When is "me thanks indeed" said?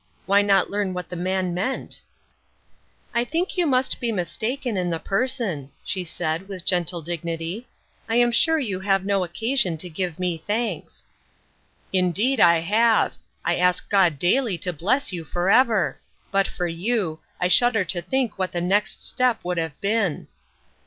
10.17-12.39